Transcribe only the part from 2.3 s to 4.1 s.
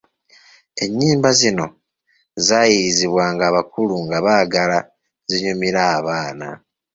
zayiyizibwanga bakulu